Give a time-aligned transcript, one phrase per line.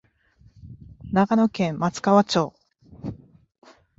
[1.11, 2.55] 長野県松川町